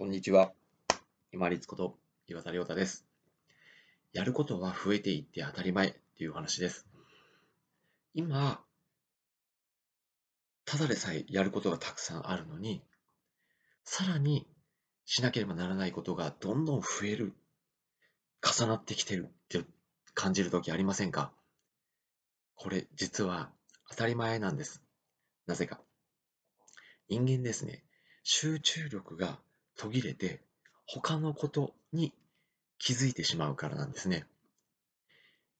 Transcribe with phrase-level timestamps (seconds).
[0.00, 0.54] こんにちは。
[1.30, 3.04] 今立こと岩田亮太です。
[4.14, 6.86] やることは増えていって当たり前っていう話です。
[8.14, 8.62] 今、
[10.64, 12.82] ただでさえやることがたくさんあるのに、
[13.84, 14.46] さらに
[15.04, 17.34] しなければならないことがどんどん増える、
[18.42, 19.66] 重なってきてるって
[20.14, 21.30] 感じるときありませんか？
[22.54, 23.50] これ実は
[23.90, 24.80] 当たり前なんです。
[25.46, 25.78] なぜか。
[27.10, 27.84] 人間ですね、
[28.22, 29.38] 集中力が
[29.80, 30.42] 途切れて
[30.86, 32.12] 他のことに
[32.78, 34.26] 気づいてしまうからなんですね。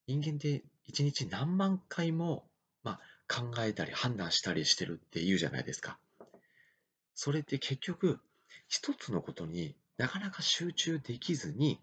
[0.06, 2.44] 人間って一日何万回も、
[2.82, 3.00] まあ、
[3.34, 5.98] 考えたり判断したりしてるって言うじゃないですか。
[7.14, 8.20] それって結局
[8.68, 11.80] 一つのことになかなか集中できずに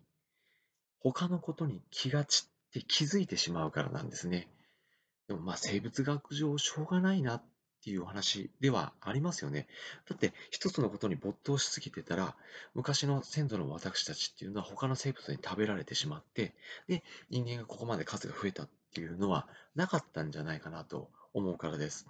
[1.00, 4.48] 他のことに気が散って気づいてしまうからなんですね。
[5.28, 7.44] でもまあ生物学上しょうがないなっ
[7.80, 9.68] っていう話ではありますよね。
[10.10, 12.36] だって一つのことに没頭しすぎてたら
[12.74, 16.54] 昔の先祖の私たちっていうのは他の生物に食べられてしまって
[16.88, 22.08] で人間がここまで数が増えたっていうのはなかったんじゃないかなと思うからです。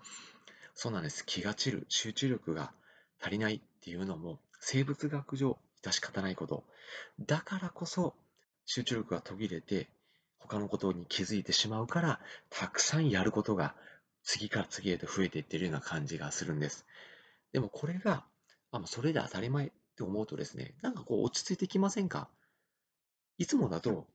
[0.73, 1.25] そうなんです。
[1.25, 2.71] 気が散る、集中力が
[3.19, 6.63] 足りないっていうのも生物学上致し方ないこと。
[7.19, 8.13] だからこそ
[8.65, 9.87] 集中力が途切れて
[10.39, 13.75] 他のことに気づいてしまうからたくさんやることが
[14.27, 16.85] 次から次へと増えていってるような感じがするんです。
[17.53, 18.25] でもこれが、
[18.71, 22.27] あそれで当たり前って思うとですね、なんかこう落ち着いてきませんか？
[23.37, 24.05] いつもだと、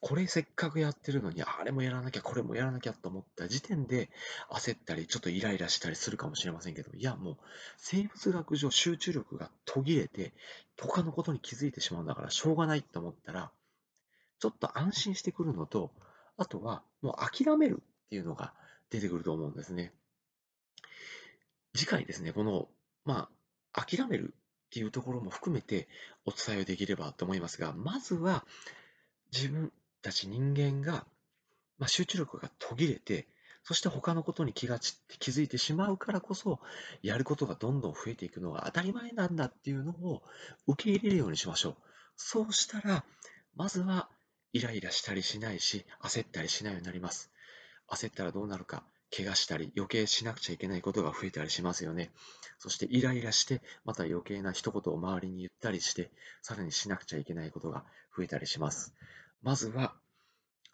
[0.00, 4.10] これせっかくやってるのに、あれもやらなきゃ、これもやらなきゃと思った時点で
[4.50, 7.36] 焦ったり、ちょっとイライラしたりするかもしれませんけど、いや、もう
[7.78, 10.32] 生物学上集中力が途切れて、
[10.76, 13.52] 他のことに気づいてしまうんだからしょうがないと思ったら、
[14.40, 15.92] ちょっと安心してくるのと、
[16.36, 18.52] あとはもう諦めるっていうのが
[18.90, 19.92] 出てくると思うんですね。
[21.74, 22.68] 次回ですね、この、
[23.04, 23.28] ま
[23.72, 25.88] あ、諦めるっていうところも含めて
[26.24, 28.44] お伝えできればと思いますが、まずは
[29.32, 31.06] 自分たち人間が、
[31.78, 33.26] まあ、集中力が途切れて、
[33.64, 36.60] そして他のことに気が散って気づいてしまうからこそ、
[37.02, 40.22] やることがどんどん増えていくのが当たり前なんだっていうのを
[40.66, 41.76] 受け入れるようにしましょう。
[42.16, 43.04] そうしたら、
[43.56, 44.08] まずは
[44.52, 47.30] イライラしたりしないし、焦ったりしないようになります。
[47.88, 48.84] 焦ったらどうなるか、
[49.16, 52.10] 怪我したり余計しなくちゃいけないことが増えたりしますよね。
[52.58, 56.10] そしてイライラして、また余計な一言を周りに言ったりして、
[56.42, 57.84] さらにしなくちゃいけないことが
[58.16, 58.94] 増えたりします。
[59.42, 59.94] まずは、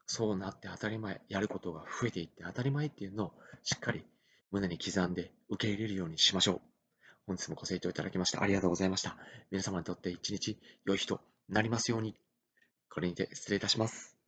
[0.07, 3.33] そうなって当たり前、やることが増えていって当たり前っていうのを
[3.63, 4.05] しっかり
[4.51, 6.61] 胸に刻んで受け入れるようにしましょう。
[7.27, 9.17] 本日もご清聴いただきましてありがとうございました。
[9.51, 12.17] 皆様にとって一日良い日となりますように。
[12.89, 14.20] これにて失礼いたします。